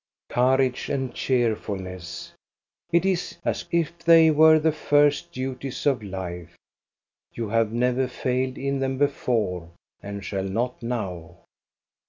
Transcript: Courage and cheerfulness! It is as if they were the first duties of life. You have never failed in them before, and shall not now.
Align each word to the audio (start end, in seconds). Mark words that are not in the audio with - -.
Courage 0.29 0.89
and 0.89 1.13
cheerfulness! 1.13 2.33
It 2.91 3.05
is 3.05 3.37
as 3.45 3.65
if 3.71 3.99
they 3.99 4.31
were 4.31 4.57
the 4.57 4.71
first 4.71 5.31
duties 5.31 5.85
of 5.85 6.01
life. 6.01 6.57
You 7.35 7.49
have 7.49 7.71
never 7.71 8.07
failed 8.07 8.57
in 8.57 8.79
them 8.79 8.97
before, 8.97 9.69
and 10.01 10.25
shall 10.25 10.43
not 10.49 10.81
now. 10.81 11.41